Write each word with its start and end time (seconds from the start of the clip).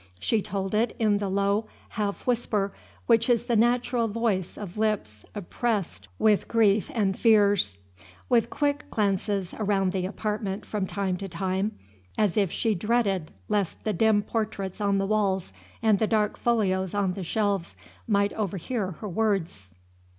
She 0.17 0.41
told 0.41 0.73
it 0.73 0.95
in 0.97 1.19
the 1.19 1.29
low 1.29 1.67
half 1.89 2.25
whisper 2.25 2.73
which 3.05 3.29
is 3.29 3.45
the 3.45 3.55
natural 3.55 4.07
voice 4.07 4.57
of 4.57 4.75
lips 4.75 5.25
oppressed 5.35 6.07
wish 6.17 6.43
grief 6.45 6.89
and 6.95 7.15
fears; 7.15 7.77
with 8.27 8.49
quick 8.49 8.89
glances 8.89 9.53
around 9.59 9.91
the 9.93 10.07
apartment 10.07 10.65
from 10.65 10.87
time 10.87 11.17
to 11.17 11.29
time, 11.29 11.77
as 12.17 12.35
if 12.35 12.51
she 12.51 12.73
dreaded 12.73 13.29
lest 13.47 13.83
the 13.83 13.93
dim 13.93 14.23
portraits 14.23 14.81
on 14.81 14.97
the 14.97 15.05
walls 15.05 15.53
and 15.83 15.99
the 15.99 16.07
dark 16.07 16.35
folios 16.35 16.95
on 16.95 17.13
the 17.13 17.23
shelves 17.23 17.75
might 18.07 18.33
overhear 18.33 18.93
her 19.01 19.07
words. 19.07 19.71